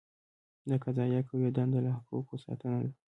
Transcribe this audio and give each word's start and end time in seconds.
د 0.69 0.71
قضائیه 0.83 1.21
قوې 1.29 1.49
دنده 1.55 1.79
له 1.85 1.91
حقوقو 1.97 2.35
ساتنه 2.45 2.77
ده. 2.85 2.91